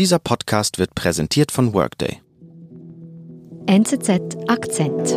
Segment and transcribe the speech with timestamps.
[0.00, 2.22] Dieser Podcast wird präsentiert von Workday.
[3.66, 5.10] NZZ Akzent.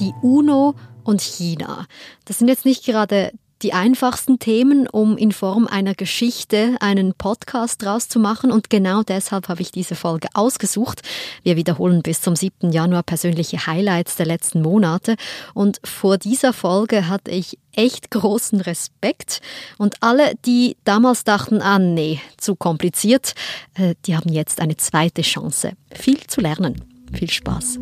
[0.00, 1.86] Die UNO und China.
[2.24, 3.30] Das sind jetzt nicht gerade
[3.62, 8.52] die einfachsten Themen, um in Form einer Geschichte einen Podcast draus zu machen.
[8.52, 11.02] Und genau deshalb habe ich diese Folge ausgesucht.
[11.42, 12.70] Wir wiederholen bis zum 7.
[12.70, 15.16] Januar persönliche Highlights der letzten Monate.
[15.54, 19.40] Und vor dieser Folge hatte ich echt großen Respekt.
[19.78, 23.34] Und alle, die damals dachten, ah nee, zu kompliziert,
[23.74, 25.72] äh, die haben jetzt eine zweite Chance.
[25.92, 26.84] Viel zu lernen.
[27.12, 27.78] Viel Spaß.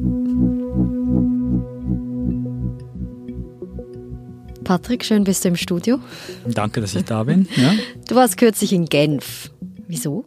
[4.65, 5.99] Patrick, schön bist du im Studio.
[6.47, 7.49] Danke, dass ich da bin.
[7.57, 7.75] Ja.
[8.09, 9.51] Du warst kürzlich in Genf.
[9.87, 10.25] Wieso?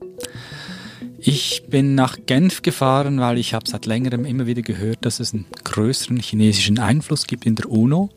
[1.19, 5.33] Ich bin nach Genf gefahren, weil ich habe seit längerem immer wieder gehört, dass es
[5.33, 8.09] einen größeren chinesischen Einfluss gibt in der UNO.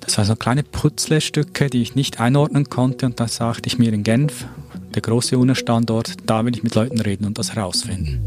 [0.00, 3.92] Das waren so kleine Putzlestücke, die ich nicht einordnen konnte und dann sagte ich mir
[3.92, 4.46] in Genf,
[4.94, 8.20] der große UNO-Standort, da will ich mit Leuten reden und das herausfinden.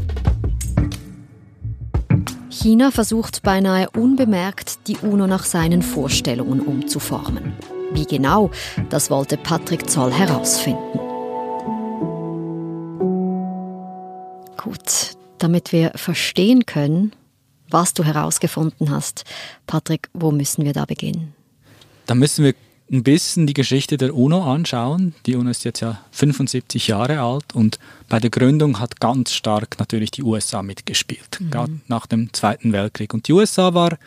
[2.60, 7.52] China versucht beinahe unbemerkt, die UNO nach seinen Vorstellungen umzuformen.
[7.92, 8.50] Wie genau,
[8.90, 10.98] das wollte Patrick Zoll herausfinden.
[14.56, 17.12] Gut, damit wir verstehen können,
[17.70, 19.24] was du herausgefunden hast,
[19.66, 21.34] Patrick, wo müssen wir da beginnen?
[22.06, 22.54] Da müssen wir
[22.90, 25.14] ein bisschen die Geschichte der UNO anschauen.
[25.26, 29.78] Die UNO ist jetzt ja 75 Jahre alt und bei der Gründung hat ganz stark
[29.78, 31.50] natürlich die USA mitgespielt, mhm.
[31.50, 33.12] gerade nach dem Zweiten Weltkrieg.
[33.12, 33.98] Und die USA war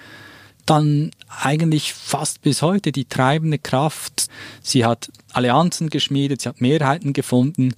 [0.65, 4.27] dann eigentlich fast bis heute die treibende Kraft.
[4.61, 7.73] Sie hat Allianzen geschmiedet, sie hat Mehrheiten gefunden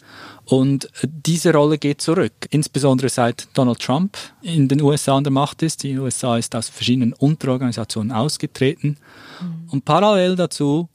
[0.46, 5.62] und diese Rolle geht zurück, insbesondere seit Donald Trump in den USA an der Macht
[5.64, 5.84] ist.
[5.84, 8.98] Die USA ist aus verschiedenen Unterorganisationen ausgetreten
[9.42, 9.70] mhm.
[9.70, 10.90] und parallel dazu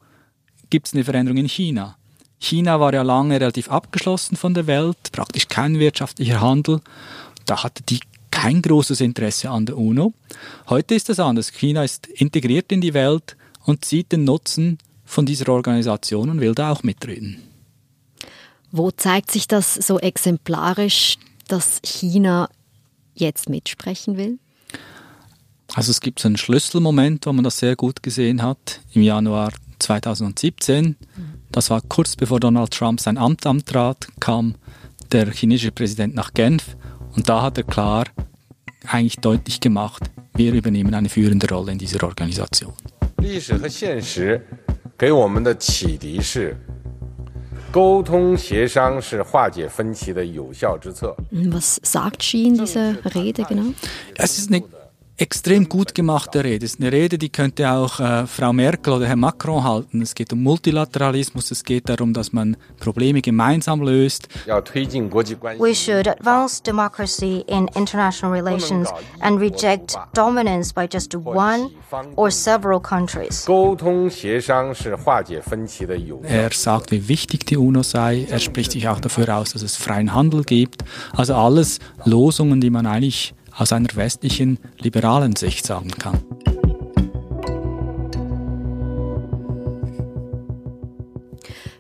[0.71, 1.97] gibt es eine Veränderung in China.
[2.39, 6.81] China war ja lange relativ abgeschlossen von der Welt, praktisch kein wirtschaftlicher Handel.
[7.47, 10.13] Da hatte die kein großes Interesse an der UNO.
[10.69, 11.51] Heute ist das anders.
[11.51, 16.55] China ist integriert in die Welt und sieht den Nutzen von dieser Organisation und will
[16.55, 17.43] da auch mitreden.
[18.71, 21.17] Wo zeigt sich das so exemplarisch,
[21.49, 22.49] dass China
[23.15, 24.39] jetzt mitsprechen will?
[25.75, 28.81] Also es gibt so einen Schlüsselmoment, wo man das sehr gut gesehen hat.
[28.93, 30.97] Im Januar 2017,
[31.51, 34.55] das war kurz bevor Donald Trump sein Amt antrat, kam
[35.13, 36.77] der chinesische Präsident nach Genf
[37.15, 38.05] und da hat er klar
[38.87, 42.73] eigentlich deutlich gemacht, wir übernehmen eine führende Rolle in dieser Organisation.
[51.31, 53.75] Was sagt Xi in dieser Rede genau?
[54.15, 54.63] Es ist eine
[55.19, 56.65] extrem gut gemachte Rede.
[56.65, 60.01] Es ist eine Rede, die könnte auch äh, Frau Merkel oder Herr Macron halten.
[60.01, 64.29] Es geht um Multilateralismus, es geht darum, dass man Probleme gemeinsam löst.
[64.47, 68.89] We should advance democracy in international relations
[69.21, 71.71] and reject dominance by just one
[72.15, 73.47] or several countries.
[76.23, 78.27] Er sagt, wie wichtig die UNO sei.
[78.31, 80.85] Er spricht sich auch dafür aus, dass es freien Handel gibt.
[81.13, 86.23] Also alles Losungen, die man eigentlich aus einer westlichen liberalen Sicht sagen kann.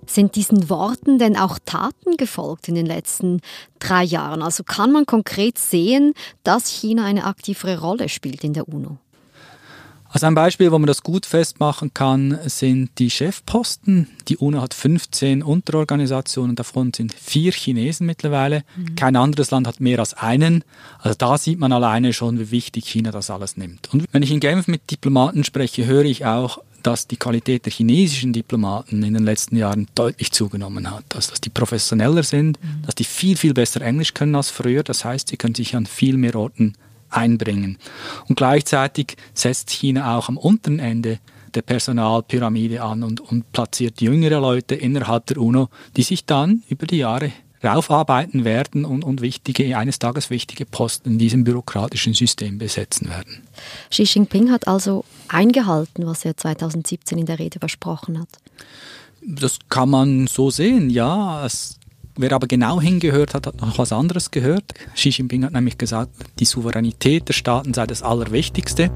[0.06, 3.41] Sind diesen Worten denn auch Taten gefolgt in den letzten
[3.78, 4.43] drei Jahren?
[4.43, 8.99] Also kann man konkret sehen, dass China eine aktivere Rolle spielt in der UNO?
[10.10, 14.08] Also ein Beispiel, wo man das gut festmachen kann, sind die Chefposten.
[14.28, 18.64] Die UNO hat 15 Unterorganisationen, davon sind vier Chinesen mittlerweile.
[18.76, 18.94] Mhm.
[18.94, 20.64] Kein anderes Land hat mehr als einen.
[20.98, 23.92] Also da sieht man alleine schon, wie wichtig China das alles nimmt.
[23.92, 27.72] Und wenn ich in Genf mit Diplomaten spreche, höre ich auch, dass die Qualität der
[27.72, 31.04] chinesischen Diplomaten in den letzten Jahren deutlich zugenommen hat.
[31.14, 32.82] Also dass die professioneller sind, mhm.
[32.86, 34.82] dass die viel, viel besser Englisch können als früher.
[34.82, 36.75] Das heißt, sie können sich an viel mehr Orten
[37.10, 37.78] einbringen.
[38.28, 41.19] Und gleichzeitig setzt China auch am unteren Ende
[41.54, 46.87] der Personalpyramide an und, und platziert jüngere Leute innerhalb der UNO, die sich dann über
[46.87, 47.32] die Jahre
[47.64, 53.43] raufarbeiten werden und, und wichtige, eines Tages wichtige Posten in diesem bürokratischen System besetzen werden.
[53.90, 58.28] Xi Jinping hat also eingehalten, was er 2017 in der Rede versprochen hat.
[59.22, 61.44] Das kann man so sehen, ja.
[61.44, 61.77] Es
[62.20, 64.75] Wer aber genau hingehört hat, hat noch was anderes gehört.
[64.94, 66.11] Xi Jinping hat nämlich gesagt,
[66.41, 68.91] die Souveränität der Staaten sei das Allerwichtigste.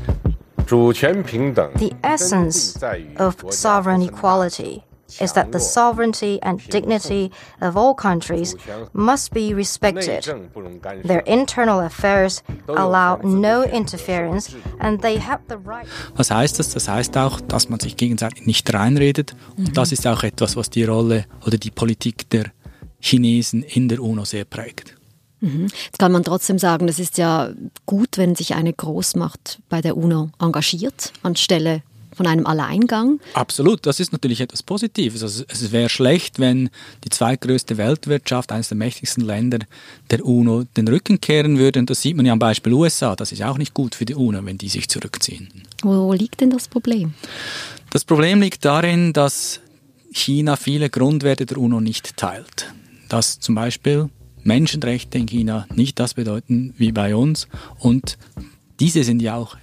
[0.68, 2.78] The essence
[3.20, 4.82] of sovereign equality
[5.20, 7.30] is that the sovereignty and dignity
[7.60, 8.56] of all countries
[8.92, 10.24] must be respected.
[11.04, 15.86] Their internal affairs allow no interference and they have the right.
[16.16, 16.70] Was heißt das?
[16.70, 19.36] Das heißt auch, dass man sich gegenseitig nicht reinredet.
[19.56, 22.46] Und das ist auch etwas, was die Rolle oder die Politik der
[23.02, 24.94] Chinesen in der UNO sehr prägt.
[25.40, 25.66] Mhm.
[25.84, 27.50] Jetzt kann man trotzdem sagen, es ist ja
[27.84, 31.82] gut, wenn sich eine Großmacht bei der UNO engagiert, anstelle
[32.14, 33.20] von einem Alleingang.
[33.34, 35.22] Absolut, das ist natürlich etwas Positives.
[35.22, 36.70] Also es wäre schlecht, wenn
[37.04, 39.60] die zweitgrößte Weltwirtschaft, eines der mächtigsten Länder
[40.10, 41.80] der UNO, den Rücken kehren würde.
[41.80, 43.16] Und das sieht man ja am Beispiel USA.
[43.16, 45.48] Das ist auch nicht gut für die UNO, wenn die sich zurückziehen.
[45.82, 47.14] Wo liegt denn das Problem?
[47.90, 49.60] Das Problem liegt darin, dass
[50.12, 52.72] China viele Grundwerte der UNO nicht teilt.
[53.12, 54.08] Dass zum Beispiel
[54.42, 57.46] Menschenrechte in China nicht das bedeuten wie bei uns
[57.78, 58.16] und
[58.80, 59.54] diese sind ja auch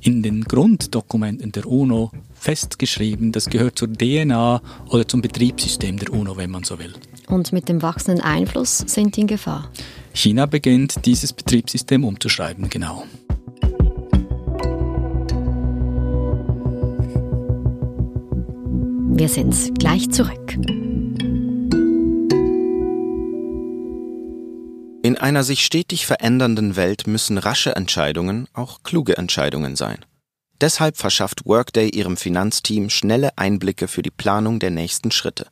[0.00, 3.30] in den Grunddokumenten der UNO festgeschrieben.
[3.30, 6.94] Das gehört zur DNA oder zum Betriebssystem der UNO, wenn man so will.
[7.26, 9.70] Und mit dem wachsenden Einfluss sind die in Gefahr.
[10.14, 13.04] China beginnt, dieses Betriebssystem umzuschreiben, genau.
[19.14, 20.77] Wir sind gleich zurück.
[25.18, 30.04] In einer sich stetig verändernden Welt müssen rasche Entscheidungen auch kluge Entscheidungen sein.
[30.60, 35.48] Deshalb verschafft Workday ihrem Finanzteam schnelle Einblicke für die Planung der nächsten Schritte.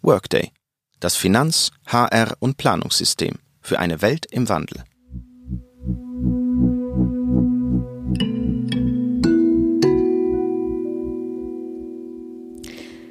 [0.00, 0.52] Workday,
[1.00, 4.84] das Finanz-, HR- und Planungssystem für eine Welt im Wandel.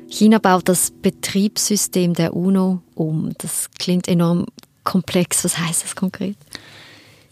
[0.07, 3.33] China baut das Betriebssystem der UNO um.
[3.37, 4.47] Das klingt enorm
[4.83, 5.43] komplex.
[5.43, 6.37] Was heißt das konkret?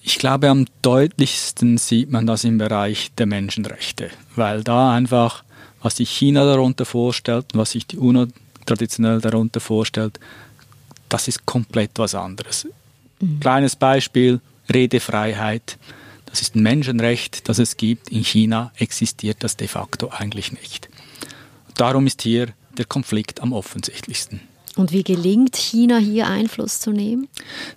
[0.03, 5.43] Ich glaube, am deutlichsten sieht man das im Bereich der Menschenrechte, weil da einfach,
[5.81, 8.27] was sich China darunter vorstellt was sich die UNO
[8.65, 10.19] traditionell darunter vorstellt,
[11.09, 12.67] das ist komplett was anderes.
[13.19, 13.39] Mhm.
[13.39, 14.39] Kleines Beispiel,
[14.71, 15.77] Redefreiheit.
[16.25, 18.09] Das ist ein Menschenrecht, das es gibt.
[18.09, 20.89] In China existiert das de facto eigentlich nicht.
[21.75, 24.41] Darum ist hier der Konflikt am offensichtlichsten.
[24.77, 27.27] Und wie gelingt China hier Einfluss zu nehmen?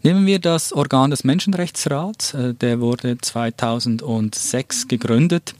[0.03, 2.35] Nehmen wir das Organ des Menschenrechtsrats.
[2.35, 5.55] Äh, der wurde 2006 gegründet.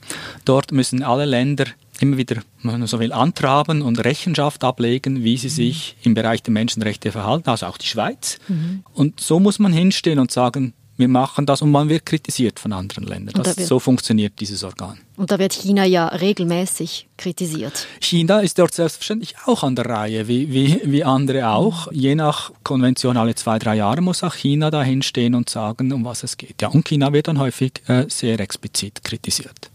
[0.45, 1.65] Dort müssen alle Länder
[1.99, 5.51] immer wieder, wenn man so will, antraben und Rechenschaft ablegen, wie sie mhm.
[5.51, 8.37] sich im Bereich der Menschenrechte verhalten, also auch die Schweiz.
[8.47, 8.83] Mhm.
[8.93, 12.71] Und so muss man hinstehen und sagen, wir machen das und man wird kritisiert von
[12.71, 13.43] anderen Ländern.
[13.43, 14.97] Das, so funktioniert dieses Organ.
[15.17, 17.87] Und da wird China ja regelmäßig kritisiert.
[17.99, 21.91] China ist dort selbstverständlich auch an der Reihe, wie, wie, wie andere auch.
[21.91, 26.05] Je nach Konvention alle zwei, drei Jahre muss auch China da hinstehen und sagen, um
[26.05, 26.61] was es geht.
[26.61, 29.69] Ja, und China wird dann häufig äh, sehr explizit kritisiert.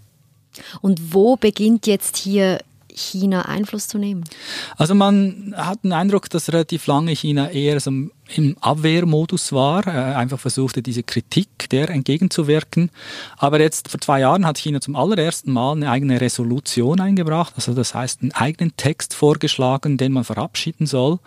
[0.81, 2.61] Und wo beginnt jetzt hier
[2.95, 4.25] China Einfluss zu nehmen?
[4.77, 7.91] Also man hat den Eindruck, dass relativ lange China eher so
[8.37, 12.91] im Abwehrmodus war, äh, einfach versuchte, diese Kritik der entgegenzuwirken.
[13.37, 17.75] Aber jetzt vor zwei Jahren hat China zum allerersten Mal eine eigene Resolution eingebracht, also
[17.75, 21.15] das heißt einen eigenen Text vorgeschlagen, den man verabschieden soll.
[21.15, 21.19] Mhm.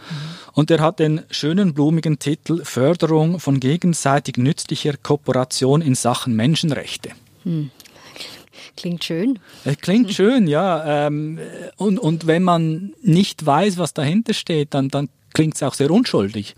[0.53, 7.09] Und der hat den schönen blumigen Titel Förderung von gegenseitig nützlicher Kooperation in Sachen Menschenrechte.
[7.43, 7.71] Mhm.
[8.75, 9.39] Klingt schön.
[9.65, 11.05] Es klingt schön, ja.
[11.07, 11.39] Ähm,
[11.77, 15.91] und, und wenn man nicht weiß, was dahinter steht, dann, dann klingt es auch sehr
[15.91, 16.55] unschuldig.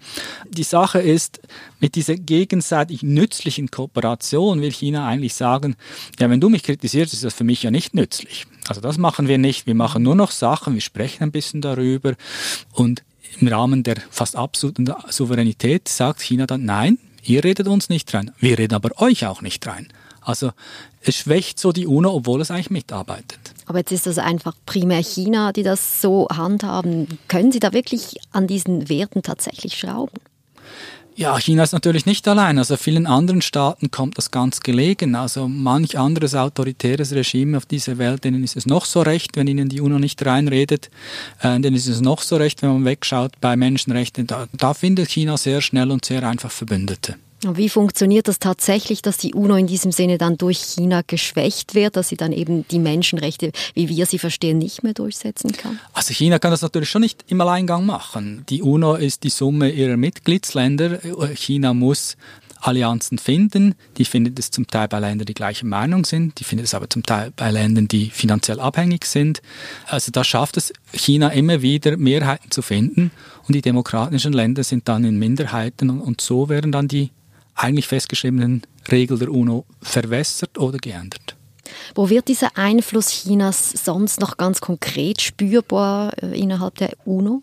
[0.50, 1.39] Die Sache ist,
[1.80, 5.75] mit dieser gegenseitig nützlichen Kooperation will China eigentlich sagen,
[6.19, 8.45] ja, wenn du mich kritisierst, ist das für mich ja nicht nützlich.
[8.68, 9.68] Also das machen wir nicht.
[9.68, 12.13] Wir machen nur noch Sachen, wir sprechen ein bisschen darüber
[12.74, 13.04] und
[13.39, 18.32] im Rahmen der fast absoluten Souveränität sagt China dann, nein, ihr redet uns nicht rein.
[18.39, 19.88] Wir reden aber euch auch nicht rein.
[20.25, 20.51] Also
[21.01, 23.39] es schwächt so die UNO, obwohl es eigentlich mitarbeitet.
[23.67, 27.20] Aber jetzt ist das einfach primär China, die das so handhaben.
[27.27, 30.20] Können Sie da wirklich an diesen Werten tatsächlich schrauben?
[31.17, 32.58] Ja, China ist natürlich nicht allein.
[32.58, 35.15] Also vielen anderen Staaten kommt das ganz gelegen.
[35.15, 39.48] Also manch anderes autoritäres Regime auf dieser Welt, denen ist es noch so recht, wenn
[39.48, 40.89] ihnen die UNO nicht reinredet.
[41.39, 44.27] Äh, denen ist es noch so recht, wenn man wegschaut bei Menschenrechten.
[44.27, 47.15] Da, da findet China sehr schnell und sehr einfach Verbündete.
[47.44, 51.96] Wie funktioniert das tatsächlich, dass die UNO in diesem Sinne dann durch China geschwächt wird,
[51.96, 55.80] dass sie dann eben die Menschenrechte, wie wir sie verstehen, nicht mehr durchsetzen kann?
[55.94, 58.46] Also China kann das natürlich schon nicht im Alleingang machen.
[58.50, 61.00] Die UNO ist die Summe ihrer Mitgliedsländer.
[61.36, 62.18] China muss
[62.62, 63.75] Allianzen finden.
[63.98, 66.39] Die findet es zum Teil bei Ländern, die gleicher Meinung sind.
[66.39, 69.42] Die findet es aber zum Teil bei Ländern, die finanziell abhängig sind.
[69.86, 73.12] Also da schafft es China immer wieder, Mehrheiten zu finden.
[73.48, 75.89] Und die demokratischen Länder sind dann in Minderheiten.
[75.89, 77.12] Und so werden dann die
[77.55, 81.35] eigentlich festgeschriebenen Regeln der UNO verwässert oder geändert.
[81.95, 87.41] Wo wird dieser Einfluss Chinas sonst noch ganz konkret spürbar äh, innerhalb der UNO?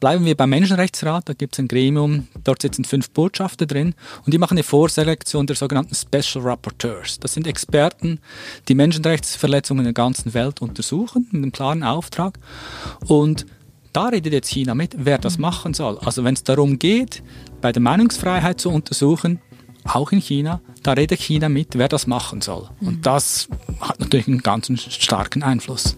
[0.00, 4.32] Bleiben wir beim Menschenrechtsrat, da gibt es ein Gremium, dort sitzen fünf Botschafter drin und
[4.32, 7.18] die machen eine Vorselektion der sogenannten Special Rapporteurs.
[7.20, 8.20] Das sind Experten,
[8.68, 12.38] die Menschenrechtsverletzungen in der ganzen Welt untersuchen, mit einem klaren Auftrag.
[13.06, 13.46] Und
[13.92, 15.98] da redet jetzt China mit, wer das machen soll.
[15.98, 17.22] Also wenn es darum geht,
[17.60, 19.40] bei der Meinungsfreiheit zu untersuchen,
[19.84, 22.68] auch in China, da redet China mit, wer das machen soll.
[22.80, 23.02] Und mhm.
[23.02, 23.48] das
[23.80, 25.96] hat natürlich einen ganz starken Einfluss.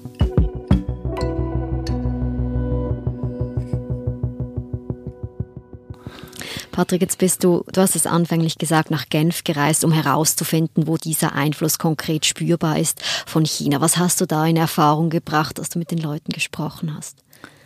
[6.71, 10.97] Patrick, jetzt bist du, du hast es anfänglich gesagt, nach Genf gereist, um herauszufinden, wo
[10.97, 13.83] dieser Einfluss konkret spürbar ist von China.
[13.83, 17.23] Was hast du da in Erfahrung gebracht, dass du mit den Leuten gesprochen hast?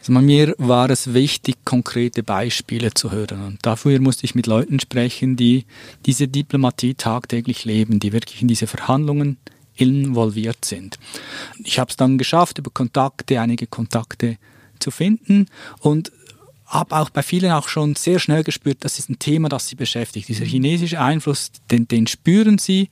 [0.09, 3.45] Also mir war es wichtig, konkrete Beispiele zu hören.
[3.45, 5.65] Und dafür musste ich mit Leuten sprechen, die
[6.05, 9.37] diese Diplomatie tagtäglich leben, die wirklich in diese Verhandlungen
[9.75, 11.01] involviert sind.
[11.65, 14.39] Ich habe es dann geschafft, über Kontakte, einige Kontakte
[14.79, 15.47] zu finden
[15.81, 16.13] und
[16.67, 19.77] habe auch bei vielen auch schon sehr schnell gespürt, das ist ein Thema, das sie
[19.77, 20.29] beschäftigt.
[20.29, 22.91] Dieser chinesische Einfluss, den, den spüren sie,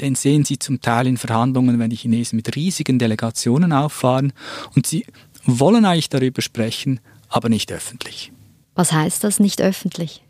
[0.00, 4.32] den sehen sie zum Teil in Verhandlungen, wenn die Chinesen mit riesigen Delegationen auffahren
[4.74, 5.06] und sie
[5.44, 8.32] wollen eigentlich darüber sprechen, aber nicht öffentlich.
[8.74, 10.22] Was heißt das nicht öffentlich?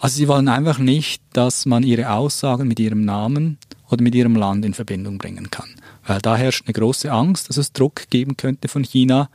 [0.00, 3.58] Also sie wollen einfach nicht, dass man ihre Aussagen mit ihrem Namen
[3.90, 5.74] oder mit ihrem Land in Verbindung bringen kann.
[6.06, 9.30] Weil da herrscht eine große Angst, dass es Druck geben könnte von China.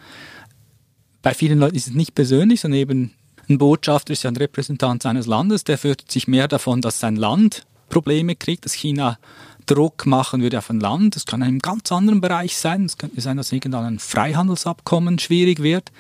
[1.22, 3.14] Bei vielen Leuten ist es nicht persönlich, sondern eben
[3.50, 7.16] ein Botschafter ist ja ein Repräsentant seines Landes, der fürchtet sich mehr davon, dass sein
[7.16, 9.18] Land Probleme kriegt, dass China
[9.70, 11.16] Druck machen würde auf ein Land.
[11.16, 12.86] Das kann in einem ganz anderen Bereich sein.
[12.86, 15.92] Es könnte sein, dass irgendwann ein Freihandelsabkommen schwierig wird.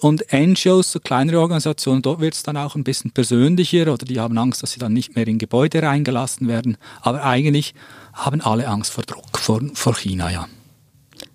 [0.00, 4.20] Und NGOs, so kleinere Organisationen, dort wird es dann auch ein bisschen persönlicher oder die
[4.20, 6.76] haben Angst, dass sie dann nicht mehr in Gebäude reingelassen werden.
[7.00, 7.74] Aber eigentlich
[8.12, 10.48] haben alle Angst vor Druck, vor, vor China, ja.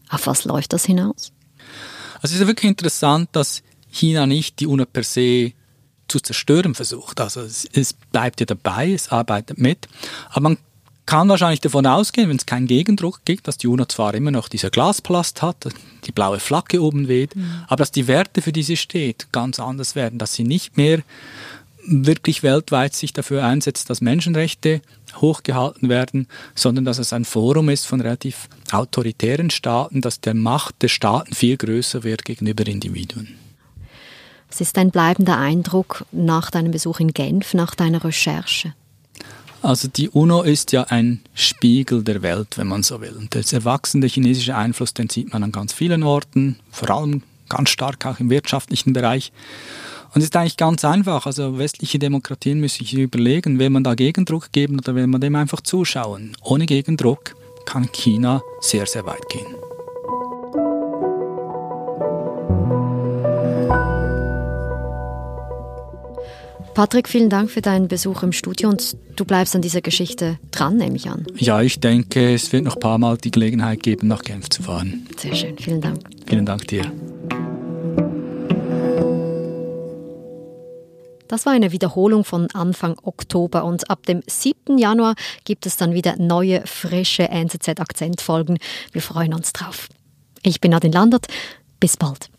[0.10, 1.32] Auf was läuft das hinaus?
[2.22, 5.54] Also es ist wirklich interessant, dass China nicht die UNO per se
[6.08, 7.20] zu zerstören versucht.
[7.20, 9.88] Also es, es, bleibt ja dabei, es arbeitet mit.
[10.30, 10.58] Aber man
[11.08, 14.50] kann wahrscheinlich davon ausgehen, wenn es keinen Gegendruck gibt, dass die UNO zwar immer noch
[14.50, 15.70] dieser Glasplast hat,
[16.06, 17.64] die blaue Flagge oben weht, mhm.
[17.68, 21.02] aber dass die Werte, für die sie steht, ganz anders werden, dass sie nicht mehr
[21.88, 24.82] wirklich weltweit sich dafür einsetzt, dass Menschenrechte
[25.16, 30.82] hochgehalten werden, sondern dass es ein Forum ist von relativ autoritären Staaten, dass der Macht
[30.82, 33.36] der Staaten viel größer wird gegenüber Individuen.
[34.50, 38.74] Was ist dein bleibender Eindruck nach deinem Besuch in Genf, nach deiner Recherche?
[39.62, 43.16] Also die UNO ist ja ein Spiegel der Welt, wenn man so will.
[43.18, 47.70] Und der erwachsene chinesische Einfluss, den sieht man an ganz vielen Orten, vor allem ganz
[47.70, 49.32] stark auch im wirtschaftlichen Bereich.
[50.14, 51.26] Und es ist eigentlich ganz einfach.
[51.26, 55.36] Also westliche Demokratien müssen sich überlegen, will man da Gegendruck geben oder will man dem
[55.36, 56.36] einfach zuschauen.
[56.44, 57.36] Ohne Gegendruck
[57.66, 59.57] kann China sehr, sehr weit gehen.
[66.78, 70.78] Patrick, vielen Dank für deinen Besuch im Studio und du bleibst an dieser Geschichte dran,
[70.78, 71.26] nehme ich an.
[71.36, 74.62] Ja, ich denke, es wird noch ein paar Mal die Gelegenheit geben, nach Genf zu
[74.62, 75.08] fahren.
[75.18, 76.02] Sehr schön, vielen Dank.
[76.28, 76.84] Vielen Dank dir.
[81.28, 84.78] Das war eine Wiederholung von Anfang Oktober und ab dem 7.
[84.78, 85.16] Januar
[85.46, 88.60] gibt es dann wieder neue, frische NZZ-Akzentfolgen.
[88.92, 89.90] Wir freuen uns drauf.
[90.44, 91.26] Ich bin Nadine Landert.
[91.80, 92.30] Bis bald.